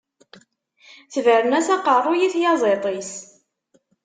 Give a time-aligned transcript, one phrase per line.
[1.13, 3.11] Tebren-as aqeṛṛuy i tyaẓiḍt-is.